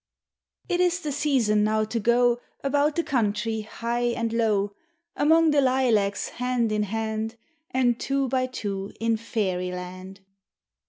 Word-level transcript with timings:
It 0.67 0.79
is 0.81 1.01
the 1.01 1.11
season 1.11 1.63
now 1.63 1.83
to 1.83 1.99
go 1.99 2.41
About 2.63 2.95
the 2.95 3.03
country 3.03 3.61
high 3.61 4.05
and 4.17 4.33
low, 4.33 4.73
Among 5.15 5.51
the 5.51 5.61
lilacs 5.61 6.29
hand 6.29 6.71
in 6.71 6.81
hand, 6.81 7.37
And 7.69 7.99
two 7.99 8.27
by 8.27 8.47
two 8.47 8.93
in 8.99 9.15
fairy 9.15 9.69
land. 9.71 10.21